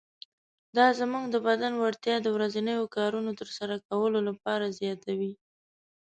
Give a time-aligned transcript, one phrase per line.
[0.77, 5.33] دا زموږ د بدن وړتیا د ورځنیو کارونو تر سره کولو لپاره زیاتوي.